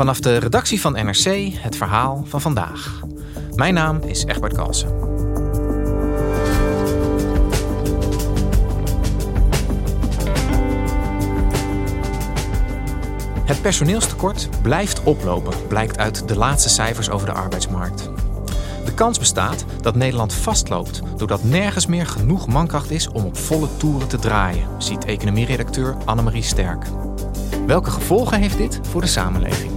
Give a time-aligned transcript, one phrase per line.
[0.00, 3.00] Vanaf de redactie van NRC het verhaal van vandaag.
[3.54, 4.88] Mijn naam is Egbert Kalsen.
[13.44, 18.10] Het personeelstekort blijft oplopen, blijkt uit de laatste cijfers over de arbeidsmarkt.
[18.84, 23.68] De kans bestaat dat Nederland vastloopt doordat nergens meer genoeg mankracht is om op volle
[23.76, 26.86] toeren te draaien, ziet economieredacteur Annemarie Sterk.
[27.66, 29.69] Welke gevolgen heeft dit voor de samenleving?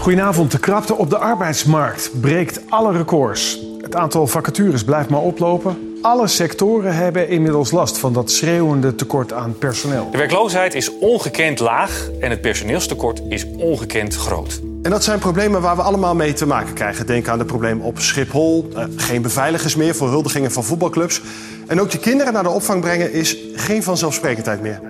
[0.00, 0.50] Goedenavond.
[0.50, 3.58] De krapte op de arbeidsmarkt breekt alle records.
[3.80, 5.98] Het aantal vacatures blijft maar oplopen.
[6.02, 10.08] Alle sectoren hebben inmiddels last van dat schreeuwende tekort aan personeel.
[10.10, 14.60] De werkloosheid is ongekend laag en het personeelstekort is ongekend groot.
[14.82, 17.06] En dat zijn problemen waar we allemaal mee te maken krijgen.
[17.06, 21.22] Denk aan de problemen op Schiphol, eh, geen beveiligers meer voor huldigingen van voetbalclubs.
[21.66, 24.89] En ook je kinderen naar de opvang brengen is geen vanzelfsprekendheid meer.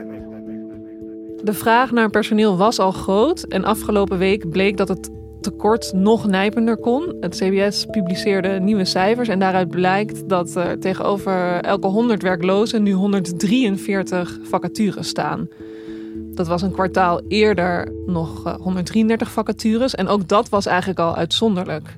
[1.42, 5.10] De vraag naar personeel was al groot en afgelopen week bleek dat het
[5.40, 7.16] tekort nog nijpender kon.
[7.20, 12.92] Het CBS publiceerde nieuwe cijfers en daaruit blijkt dat er tegenover elke 100 werklozen nu
[12.92, 15.48] 143 vacatures staan.
[16.34, 21.16] Dat was een kwartaal eerder nog 133 eh, vacatures en ook dat was eigenlijk al
[21.16, 21.96] uitzonderlijk.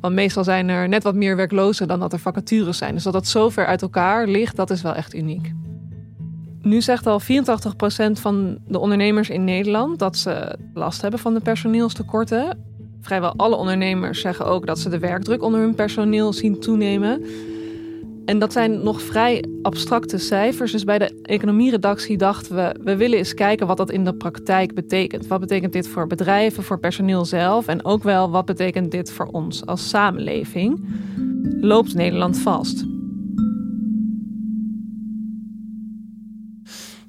[0.00, 2.94] Want meestal zijn er net wat meer werklozen dan dat er vacatures zijn.
[2.94, 5.52] Dus dat dat zo ver uit elkaar ligt, dat is wel echt uniek.
[6.64, 7.24] Nu zegt al 84%
[8.12, 12.58] van de ondernemers in Nederland dat ze last hebben van de personeelstekorten.
[13.00, 17.24] Vrijwel alle ondernemers zeggen ook dat ze de werkdruk onder hun personeel zien toenemen.
[18.24, 20.72] En dat zijn nog vrij abstracte cijfers.
[20.72, 24.74] Dus bij de economieredactie dachten we, we willen eens kijken wat dat in de praktijk
[24.74, 25.26] betekent.
[25.26, 29.26] Wat betekent dit voor bedrijven, voor personeel zelf en ook wel wat betekent dit voor
[29.26, 30.84] ons als samenleving?
[31.60, 32.93] Loopt Nederland vast?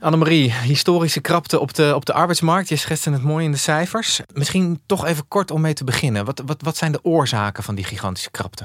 [0.05, 2.69] Annemarie, historische krapte op de, op de arbeidsmarkt.
[2.69, 4.21] Je schetste het mooi in de cijfers.
[4.33, 6.25] Misschien toch even kort om mee te beginnen.
[6.25, 8.63] Wat, wat, wat zijn de oorzaken van die gigantische krapte?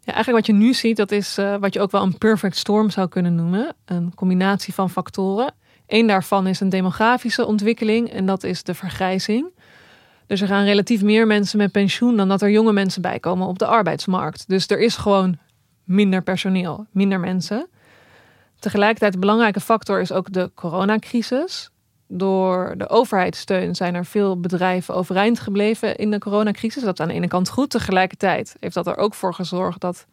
[0.00, 2.56] Ja, eigenlijk wat je nu ziet, dat is uh, wat je ook wel een perfect
[2.56, 3.74] storm zou kunnen noemen.
[3.84, 5.54] Een combinatie van factoren.
[5.86, 9.46] Eén daarvan is een demografische ontwikkeling en dat is de vergrijzing.
[10.26, 13.58] Dus er gaan relatief meer mensen met pensioen dan dat er jonge mensen bijkomen op
[13.58, 14.44] de arbeidsmarkt.
[14.48, 15.38] Dus er is gewoon
[15.84, 17.66] minder personeel, minder mensen.
[18.62, 21.70] Tegelijkertijd een belangrijke factor is ook de coronacrisis.
[22.06, 26.82] Door de overheidssteun zijn er veel bedrijven overeind gebleven in de coronacrisis.
[26.82, 27.70] Dat is aan de ene kant goed.
[27.70, 30.06] Tegelijkertijd heeft dat er ook voor gezorgd dat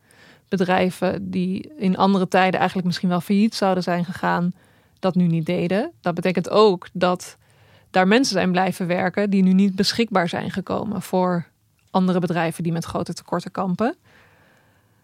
[0.48, 4.54] bedrijven die in andere tijden eigenlijk misschien wel failliet zouden zijn gegaan,
[5.00, 5.92] dat nu niet deden.
[6.02, 7.38] Dat betekent ook dat
[7.90, 11.48] daar mensen zijn blijven werken die nu niet beschikbaar zijn gekomen voor
[11.92, 13.96] andere bedrijven die met grote tekorten kampen.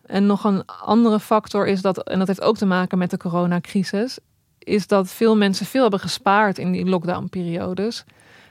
[0.06, 3.18] En nog een andere factor is dat, en dat heeft ook te maken met de
[3.18, 4.20] coronacrisis,
[4.60, 8.04] is dat veel mensen veel hebben gespaard in die lockdownperiodes.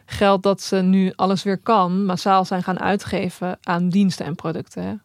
[0.07, 5.03] Geld dat ze nu alles weer kan, massaal zijn gaan uitgeven aan diensten en producten.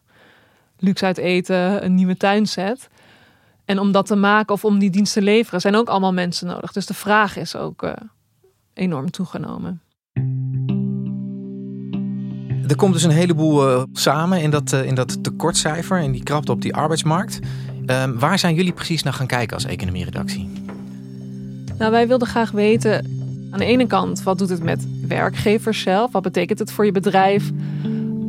[0.78, 2.88] Luxe uit eten, een nieuwe tuinset.
[3.64, 6.46] En om dat te maken of om die diensten te leveren, zijn ook allemaal mensen
[6.46, 6.72] nodig.
[6.72, 7.92] Dus de vraag is ook uh,
[8.74, 9.82] enorm toegenomen.
[12.70, 16.22] Er komt dus een heleboel uh, samen in dat, uh, in dat tekortcijfer en die
[16.22, 17.38] krapte op die arbeidsmarkt.
[17.86, 20.48] Uh, waar zijn jullie precies naar gaan kijken als economieredactie?
[21.78, 23.06] Nou, wij wilden graag weten
[23.50, 26.12] aan de ene kant wat doet het met werkgevers zelf?
[26.12, 27.50] Wat betekent het voor je bedrijf?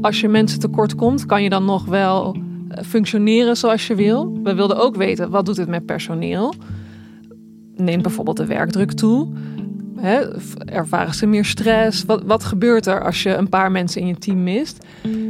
[0.02, 2.36] Als je mensen tekort komt, kan je dan nog wel
[2.70, 4.40] eh, functioneren zoals je wil?
[4.44, 6.54] We wilden ook weten wat doet het met personeel?
[7.76, 9.28] Neemt bijvoorbeeld de werkdruk toe?
[10.66, 12.06] Ervaren ze meer stress?
[12.06, 14.86] Wat, wat gebeurt er als je een paar mensen in je team mist?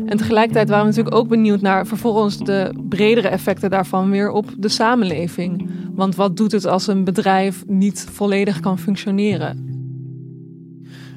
[0.05, 4.45] En tegelijkertijd waren we natuurlijk ook benieuwd naar vervolgens de bredere effecten daarvan weer op
[4.57, 5.69] de samenleving.
[5.95, 9.69] Want wat doet het als een bedrijf niet volledig kan functioneren?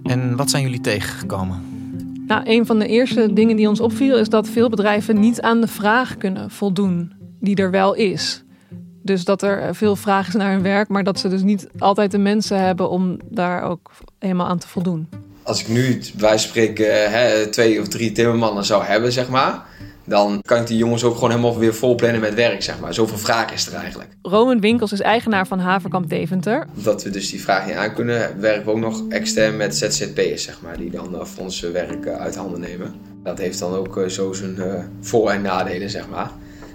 [0.03, 1.62] En wat zijn jullie tegengekomen?
[2.27, 5.61] Nou, een van de eerste dingen die ons opviel is dat veel bedrijven niet aan
[5.61, 8.44] de vraag kunnen voldoen die er wel is.
[9.05, 12.11] Dus dat er veel vraag is naar hun werk, maar dat ze dus niet altijd
[12.11, 15.09] de mensen hebben om daar ook helemaal aan te voldoen.
[15.43, 19.62] Als ik nu, wij spreken, hè, twee of drie timmermannen zou hebben, zeg maar,
[20.05, 22.95] dan kan ik die jongens ook gewoon helemaal weer vol plannen met werk, zeg maar.
[22.95, 24.11] Zoveel vraag is er eigenlijk.
[24.23, 26.67] Roman Winkels is eigenaar van Haverkamp Deventer.
[26.75, 30.43] Dat we dus die vraag niet aan kunnen, werken we ook nog extern met ZZP'ers,
[30.43, 32.95] zeg maar, die dan voor ons werk uh, uit handen nemen.
[33.23, 34.59] Dat heeft dan ook zo zijn
[35.00, 36.31] voor- en nadelen, zeg maar.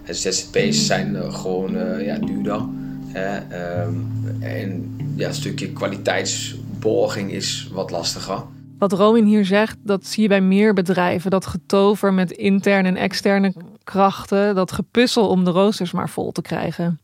[0.09, 2.55] En ZZP'ers zijn gewoon ja, duurder.
[2.55, 8.43] Um, en ja, een stukje kwaliteitsborging is wat lastiger.
[8.79, 11.31] Wat Romin hier zegt, dat zie je bij meer bedrijven.
[11.31, 13.53] Dat getover met interne en externe
[13.83, 14.55] krachten.
[14.55, 16.99] Dat gepuzzel om de roosters maar vol te krijgen.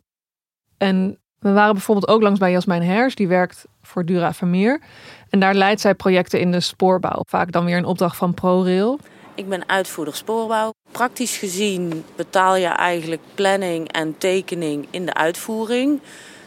[0.78, 3.16] En we waren bijvoorbeeld ook langs bij Jasmijn Hers.
[3.16, 4.81] Die werkt voor Dura Vermeer.
[5.30, 7.22] En daar leidt zij projecten in de spoorbouw.
[7.28, 9.00] Vaak dan weer een opdracht van ProRail.
[9.35, 10.73] Ik ben uitvoerder spoorbouw.
[10.91, 15.99] Praktisch gezien betaal je eigenlijk planning en tekening in de uitvoering.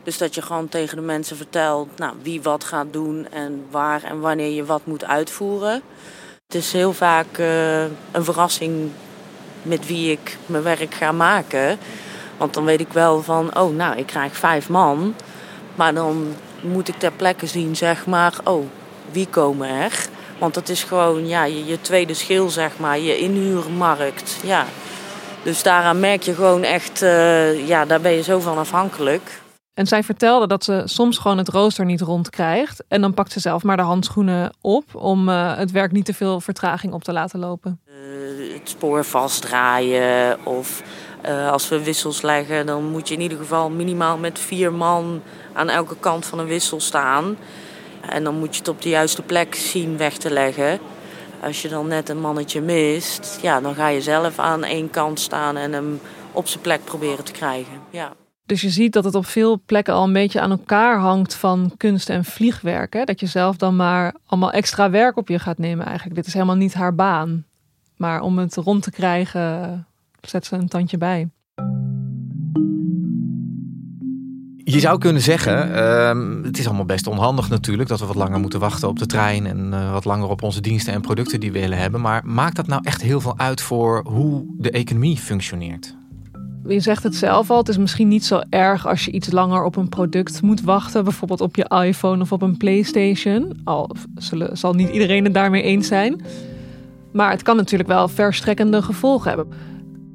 [0.03, 4.03] Dus dat je gewoon tegen de mensen vertelt nou, wie wat gaat doen en waar
[4.03, 5.83] en wanneer je wat moet uitvoeren.
[6.47, 8.91] Het is heel vaak uh, een verrassing
[9.63, 11.79] met wie ik mijn werk ga maken.
[12.37, 15.15] Want dan weet ik wel van, oh nou, ik krijg vijf man.
[15.75, 18.67] Maar dan moet ik ter plekke zien, zeg maar, oh,
[19.11, 20.09] wie komen er?
[20.39, 24.41] Want dat is gewoon ja, je, je tweede schil, zeg maar, je inhuurmarkt.
[24.43, 24.67] Ja.
[25.43, 29.41] Dus daaraan merk je gewoon echt, uh, ja, daar ben je zo van afhankelijk.
[29.75, 32.85] En zij vertelde dat ze soms gewoon het rooster niet rondkrijgt.
[32.89, 36.15] En dan pakt ze zelf maar de handschoenen op om uh, het werk niet te
[36.15, 37.81] veel vertraging op te laten lopen.
[37.87, 40.83] Uh, het spoor vastdraaien of
[41.29, 45.23] uh, als we wissels leggen, dan moet je in ieder geval minimaal met vier man
[45.53, 47.37] aan elke kant van een wissel staan.
[48.01, 50.79] En dan moet je het op de juiste plek zien weg te leggen.
[51.43, 55.21] Als je dan net een mannetje mist, ja, dan ga je zelf aan één kant
[55.21, 56.01] staan en hem
[56.33, 57.81] op zijn plek proberen te krijgen.
[57.91, 58.13] Ja.
[58.47, 61.73] Dus je ziet dat het op veel plekken al een beetje aan elkaar hangt van
[61.77, 62.93] kunst en vliegwerk.
[62.93, 63.05] Hè?
[63.05, 66.17] Dat je zelf dan maar allemaal extra werk op je gaat nemen eigenlijk.
[66.17, 67.45] Dit is helemaal niet haar baan.
[67.97, 69.87] Maar om het rond te krijgen,
[70.21, 71.29] zet ze een tandje bij.
[74.71, 78.41] Je zou kunnen zeggen, uh, het is allemaal best onhandig natuurlijk dat we wat langer
[78.41, 81.53] moeten wachten op de trein en uh, wat langer op onze diensten en producten die
[81.53, 82.01] we willen hebben.
[82.01, 85.97] Maar maakt dat nou echt heel veel uit voor hoe de economie functioneert?
[86.67, 89.65] Je zegt het zelf al, het is misschien niet zo erg als je iets langer
[89.65, 91.05] op een product moet wachten.
[91.05, 93.61] Bijvoorbeeld op je iPhone of op een PlayStation.
[93.65, 93.91] Al
[94.53, 96.21] zal niet iedereen het daarmee eens zijn.
[97.13, 99.49] Maar het kan natuurlijk wel verstrekkende gevolgen hebben.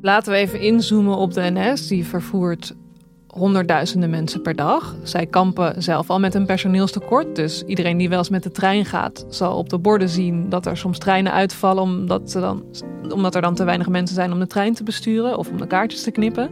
[0.01, 1.87] Laten we even inzoomen op de NS.
[1.87, 2.75] Die vervoert
[3.33, 4.95] honderdduizenden mensen per dag.
[5.03, 7.35] Zij kampen zelf al met een personeelstekort.
[7.35, 10.65] Dus iedereen die wel eens met de trein gaat, zal op de borden zien dat
[10.65, 12.63] er soms treinen uitvallen omdat, dan,
[13.13, 15.67] omdat er dan te weinig mensen zijn om de trein te besturen of om de
[15.67, 16.49] kaartjes te knippen.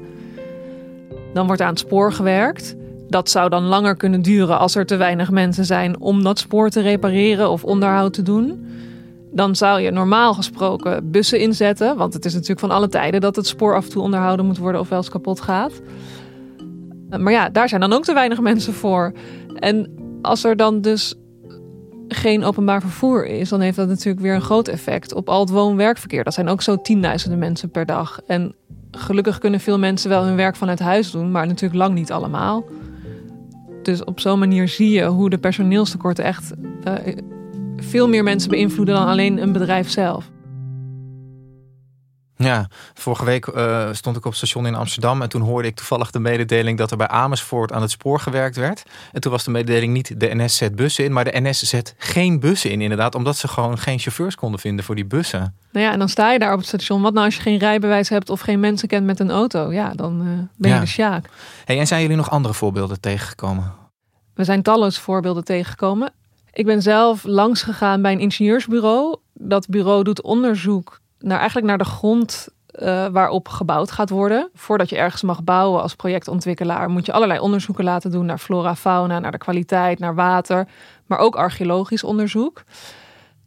[1.33, 2.75] Dan wordt aan het spoor gewerkt.
[3.07, 6.69] Dat zou dan langer kunnen duren als er te weinig mensen zijn om dat spoor
[6.69, 8.65] te repareren of onderhoud te doen.
[9.33, 13.35] Dan zou je normaal gesproken bussen inzetten, want het is natuurlijk van alle tijden dat
[13.35, 15.81] het spoor af en toe onderhouden moet worden of wel eens kapot gaat.
[17.19, 19.13] Maar ja, daar zijn dan ook te weinig mensen voor.
[19.55, 19.91] En
[20.21, 21.15] als er dan dus
[22.07, 25.49] geen openbaar vervoer is, dan heeft dat natuurlijk weer een groot effect op al het
[25.49, 26.23] woon-werkverkeer.
[26.23, 28.21] Dat zijn ook zo tienduizenden mensen per dag.
[28.27, 28.55] En
[28.91, 32.65] gelukkig kunnen veel mensen wel hun werk vanuit huis doen, maar natuurlijk lang niet allemaal.
[33.83, 36.51] Dus op zo'n manier zie je hoe de personeelstekorten echt
[36.87, 36.93] uh,
[37.77, 40.29] veel meer mensen beïnvloeden dan alleen een bedrijf zelf.
[42.43, 46.11] Ja, vorige week uh, stond ik op station in Amsterdam en toen hoorde ik toevallig
[46.11, 48.83] de mededeling dat er bij Amersfoort aan het spoor gewerkt werd.
[49.11, 51.95] En toen was de mededeling niet de NS zet bussen in, maar de NS zet
[51.97, 55.55] geen bussen in inderdaad, omdat ze gewoon geen chauffeurs konden vinden voor die bussen.
[55.71, 57.01] Nou ja, en dan sta je daar op het station.
[57.01, 59.71] Wat nou als je geen rijbewijs hebt of geen mensen kent met een auto?
[59.71, 60.79] Ja, dan uh, ben je ja.
[60.79, 61.29] de sjaak.
[61.65, 63.73] Hey, en zijn jullie nog andere voorbeelden tegengekomen?
[64.33, 66.13] We zijn talloze voorbeelden tegengekomen.
[66.53, 69.17] Ik ben zelf langs gegaan bij een ingenieursbureau.
[69.33, 72.47] Dat bureau doet onderzoek naar, eigenlijk naar de grond
[72.79, 74.49] uh, waarop gebouwd gaat worden.
[74.53, 78.75] Voordat je ergens mag bouwen als projectontwikkelaar, moet je allerlei onderzoeken laten doen naar flora,
[78.75, 80.67] fauna, naar de kwaliteit, naar water,
[81.05, 82.63] maar ook archeologisch onderzoek.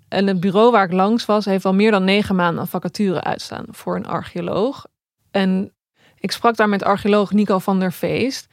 [0.08, 3.22] En het bureau waar ik langs was, heeft al meer dan negen maanden een vacature
[3.22, 4.86] uitstaan voor een archeoloog.
[5.30, 5.72] En
[6.18, 8.46] ik sprak daar met archeoloog Nico van der Feest.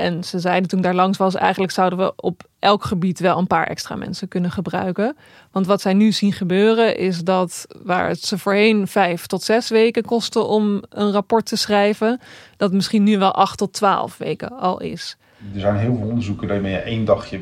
[0.00, 3.38] En ze zeiden toen ik daar langs was, eigenlijk zouden we op elk gebied wel
[3.38, 5.16] een paar extra mensen kunnen gebruiken.
[5.50, 9.68] Want wat zij nu zien gebeuren is dat waar het ze voorheen vijf tot zes
[9.68, 12.20] weken kostte om een rapport te schrijven,
[12.56, 15.16] dat misschien nu wel acht tot twaalf weken al is.
[15.54, 17.40] Er zijn heel veel onderzoeken dat je één dagje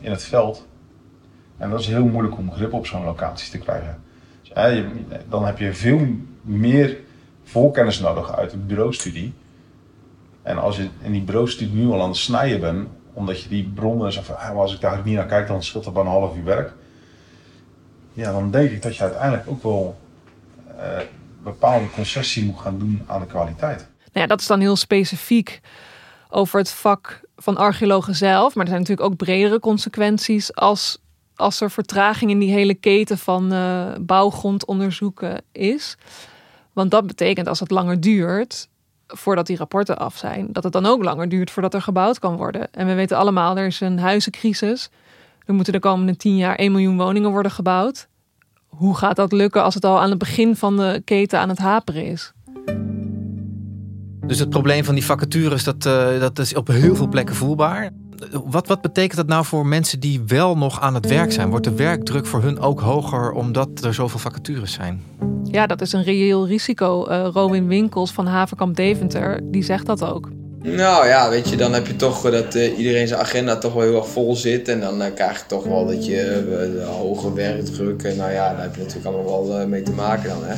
[0.00, 0.66] in het veld.
[1.56, 4.02] En dat is heel moeilijk om grip op zo'n locatie te krijgen.
[4.42, 4.84] Dus,
[5.28, 6.06] dan heb je veel
[6.42, 6.96] meer
[7.44, 9.32] voorkennis nodig uit een bureaustudie.
[10.50, 13.70] En als je in die bureaustudie nu al aan het snijden bent, omdat je die
[13.74, 16.36] bronnen zegt van als ik daar niet naar kijk, dan scheelt er maar een half
[16.36, 16.72] uur werk.
[18.12, 19.98] Ja, dan denk ik dat je uiteindelijk ook wel
[20.76, 20.98] uh,
[21.42, 23.78] bepaalde concessie moet gaan doen aan de kwaliteit.
[23.78, 25.60] Nou ja, dat is dan heel specifiek
[26.28, 28.54] over het vak van archeologen zelf.
[28.54, 30.98] Maar er zijn natuurlijk ook bredere consequenties als,
[31.34, 35.96] als er vertraging in die hele keten van uh, bouwgrondonderzoeken is.
[36.72, 38.68] Want dat betekent als het langer duurt,
[39.12, 42.36] voordat die rapporten af zijn, dat het dan ook langer duurt voordat er gebouwd kan
[42.36, 42.72] worden.
[42.72, 44.90] En we weten allemaal, er is een huizencrisis.
[45.46, 48.08] Er moeten de komende tien jaar 1 miljoen woningen worden gebouwd.
[48.66, 51.58] Hoe gaat dat lukken als het al aan het begin van de keten aan het
[51.58, 52.32] haperen is?
[54.26, 57.90] Dus het probleem van die vacatures, dat, uh, dat is op heel veel plekken voelbaar.
[58.44, 61.50] Wat, wat betekent dat nou voor mensen die wel nog aan het werk zijn?
[61.50, 65.02] Wordt de werkdruk voor hun ook hoger omdat er zoveel vacatures zijn?
[65.50, 67.08] Ja, dat is een reëel risico.
[67.08, 70.28] Uh, Robin Winkels van Havenkamp Deventer, die zegt dat ook.
[70.62, 73.82] Nou ja, weet je, dan heb je toch dat uh, iedereen zijn agenda toch wel
[73.82, 74.68] heel erg vol zit.
[74.68, 76.44] En dan uh, krijg je toch wel dat je
[76.78, 78.02] uh, hoge werkdruk.
[78.02, 80.44] nou ja, daar heb je natuurlijk allemaal wel mee te maken dan.
[80.44, 80.54] Hè.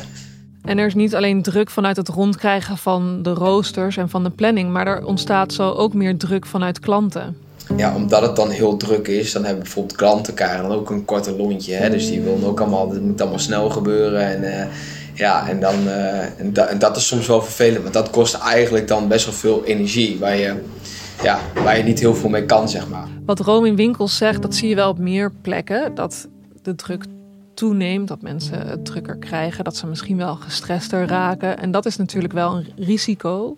[0.63, 4.29] En er is niet alleen druk vanuit het rondkrijgen van de roosters en van de
[4.29, 7.37] planning, maar er ontstaat zo ook meer druk vanuit klanten.
[7.77, 11.35] Ja, omdat het dan heel druk is, dan hebben bijvoorbeeld klanten dan ook een korte
[11.35, 11.73] lontje.
[11.73, 11.89] Hè?
[11.89, 14.21] Dus die willen ook allemaal, het moet allemaal snel gebeuren.
[14.21, 14.73] En, uh,
[15.13, 18.33] ja, en, dan, uh, en, da en, dat is soms wel vervelend, want dat kost
[18.33, 20.61] eigenlijk dan best wel veel energie waar je,
[21.23, 23.07] ja, waar je niet heel veel mee kan, zeg maar.
[23.25, 25.95] Wat Rome in winkels zegt, dat zie je wel op meer plekken.
[25.95, 26.27] Dat
[26.61, 27.05] de druk
[27.53, 31.59] toeneemt, dat mensen het drukker krijgen, dat ze misschien wel gestrester raken.
[31.59, 33.57] En dat is natuurlijk wel een risico,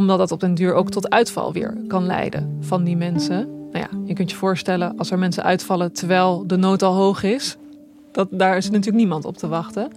[0.00, 3.48] omdat dat op den duur ook tot uitval weer kan leiden van die mensen.
[3.72, 7.22] Nou ja, je kunt je voorstellen als er mensen uitvallen terwijl de nood al hoog
[7.22, 7.56] is,
[8.12, 9.90] dat, daar is natuurlijk niemand op te wachten.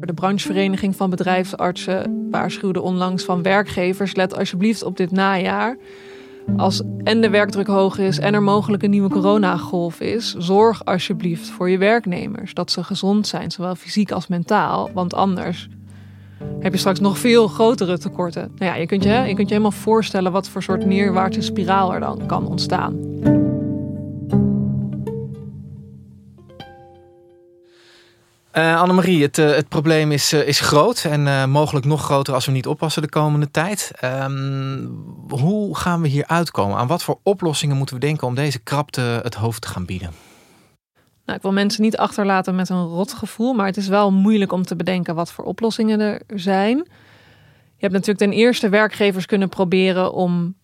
[0.00, 5.76] De branchevereniging van bedrijfsartsen waarschuwde onlangs van werkgevers: let alsjeblieft op dit najaar
[6.56, 11.48] als en de werkdruk hoog is en er mogelijk een nieuwe coronagolf is, zorg alsjeblieft
[11.48, 14.90] voor je werknemers dat ze gezond zijn, zowel fysiek als mentaal.
[14.94, 15.68] Want anders
[16.60, 18.52] heb je straks nog veel grotere tekorten.
[18.56, 21.94] Nou ja, je kunt je, je, kunt je helemaal voorstellen wat voor soort neerwaartse spiraal
[21.94, 22.98] er dan kan ontstaan.
[28.54, 32.46] Uh, Annemarie, het, uh, het probleem is, uh, is groot en mogelijk nog groter als
[32.46, 33.90] we niet oppassen de komende tijd.
[34.04, 36.76] Um, hoe gaan we hier uitkomen?
[36.76, 40.29] Aan wat voor oplossingen moeten we denken om deze krapte het hoofd te gaan bieden?
[41.24, 44.52] Nou, ik wil mensen niet achterlaten met een rot gevoel, maar het is wel moeilijk
[44.52, 46.76] om te bedenken wat voor oplossingen er zijn.
[47.76, 50.54] Je hebt natuurlijk ten eerste werkgevers kunnen proberen om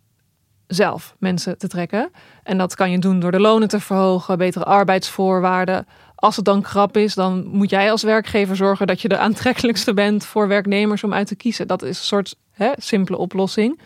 [0.67, 2.11] zelf mensen te trekken.
[2.43, 5.87] En dat kan je doen door de lonen te verhogen, betere arbeidsvoorwaarden
[6.17, 9.95] als het dan krap is, dan moet jij als werkgever zorgen dat je de aantrekkelijkste
[9.95, 11.67] bent voor werknemers om uit te kiezen.
[11.67, 13.81] Dat is een soort hè, simpele oplossing.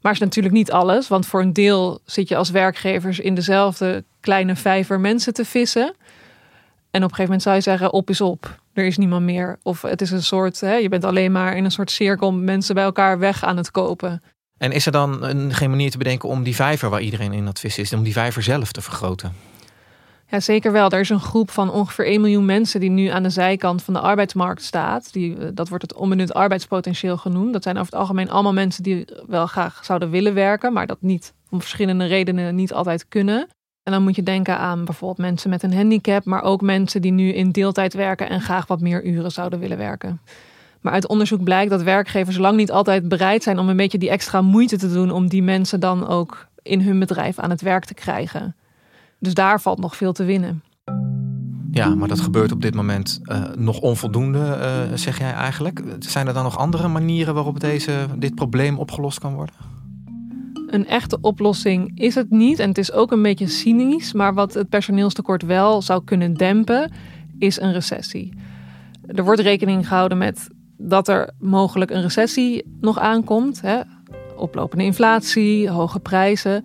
[0.00, 4.04] Maar is natuurlijk niet alles, want voor een deel zit je als werkgevers in dezelfde
[4.20, 5.94] kleine vijver mensen te vissen.
[6.90, 8.58] En op een gegeven moment zou je zeggen: op is op.
[8.72, 9.58] Er is niemand meer.
[9.62, 12.74] Of het is een soort, hè, je bent alleen maar in een soort cirkel mensen
[12.74, 14.22] bij elkaar weg aan het kopen.
[14.58, 17.44] En is er dan een, geen manier te bedenken om die vijver waar iedereen in
[17.44, 19.32] dat vis is, om die vijver zelf te vergroten?
[20.30, 20.90] Ja, zeker wel.
[20.90, 23.94] Er is een groep van ongeveer 1 miljoen mensen die nu aan de zijkant van
[23.94, 25.12] de arbeidsmarkt staat.
[25.12, 27.52] Die, eh, dat wordt het onbenut arbeidspotentieel genoemd.
[27.52, 31.00] Dat zijn over het algemeen allemaal mensen die wel graag zouden willen werken, maar dat
[31.00, 33.48] niet om verschillende redenen niet altijd kunnen.
[33.82, 37.12] En dan moet je denken aan bijvoorbeeld mensen met een handicap, maar ook mensen die
[37.12, 40.20] nu in deeltijd werken en graag wat meer uren zouden willen werken.
[40.80, 44.10] Maar uit onderzoek blijkt dat werkgevers lang niet altijd bereid zijn om een beetje die
[44.10, 47.84] extra moeite te doen om die mensen dan ook in hun bedrijf aan het werk
[47.84, 48.54] te krijgen.
[49.20, 50.62] Dus daar valt nog veel te winnen.
[51.70, 55.82] Ja, maar dat gebeurt op dit moment uh, nog onvoldoende, uh, zeg jij eigenlijk.
[55.98, 59.54] Zijn er dan nog andere manieren waarop deze, dit probleem opgelost kan worden?
[60.66, 62.58] Een echte oplossing is het niet.
[62.58, 64.12] En het is ook een beetje cynisch.
[64.12, 66.92] Maar wat het personeelstekort wel zou kunnen dempen,
[67.38, 68.34] is een recessie.
[69.06, 73.60] Er wordt rekening gehouden met dat er mogelijk een recessie nog aankomt.
[73.60, 73.80] Hè?
[74.36, 76.64] Oplopende inflatie, hoge prijzen.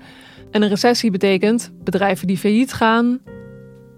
[0.55, 3.19] En een recessie betekent bedrijven die failliet gaan,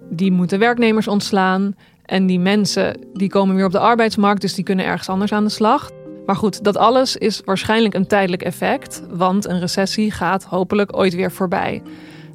[0.10, 1.76] die moeten werknemers ontslaan.
[2.06, 5.44] En die mensen die komen weer op de arbeidsmarkt, dus die kunnen ergens anders aan
[5.44, 5.90] de slag.
[6.26, 11.16] Maar goed, dat alles is waarschijnlijk een tijdelijk effect, want een recessie gaat hopelijk ooit
[11.16, 11.82] weer voorbij.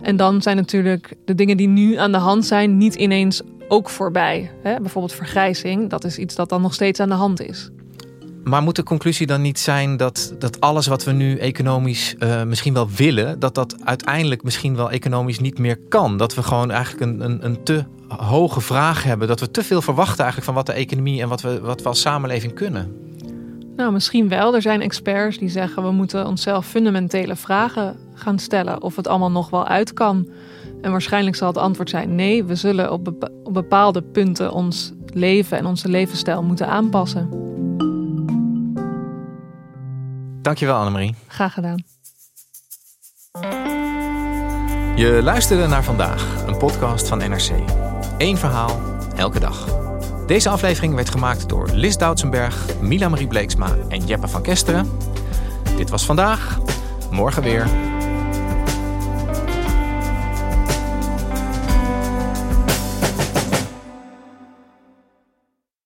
[0.02, 3.88] En dan zijn natuurlijk de dingen die nu aan de hand zijn niet ineens ook
[3.88, 4.50] voorbij.
[4.62, 4.80] Hè?
[4.80, 7.70] Bijvoorbeeld vergrijzing, dat is iets dat dan nog steeds aan de hand is.
[8.44, 12.42] Maar moet de conclusie dan niet zijn dat, dat alles wat we nu economisch uh,
[12.42, 16.16] misschien wel willen, dat dat uiteindelijk misschien wel economisch niet meer kan?
[16.16, 19.82] Dat we gewoon eigenlijk een, een, een te hoge vraag hebben, dat we te veel
[19.82, 22.96] verwachten eigenlijk van wat de economie en wat we, wat we als samenleving kunnen?
[23.76, 24.54] Nou, misschien wel.
[24.54, 29.30] Er zijn experts die zeggen we moeten onszelf fundamentele vragen gaan stellen of het allemaal
[29.30, 30.28] nog wel uit kan.
[30.80, 35.66] En waarschijnlijk zal het antwoord zijn nee, we zullen op bepaalde punten ons leven en
[35.66, 37.41] onze levensstijl moeten aanpassen.
[40.42, 41.14] Dankjewel Annemarie.
[41.26, 41.84] Graag gedaan.
[44.96, 47.50] Je luisterde naar vandaag, een podcast van NRC.
[48.18, 48.80] Eén verhaal,
[49.16, 49.80] elke dag.
[50.26, 54.90] Deze aflevering werd gemaakt door Lis Doutsenberg, Mila Marie Bleeksma en Jeppe van Kesteren.
[55.76, 56.58] Dit was vandaag,
[57.10, 57.66] morgen weer.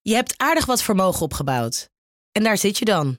[0.03, 1.91] Je hebt aardig wat vermogen opgebouwd.
[2.33, 3.19] En daar zit je dan,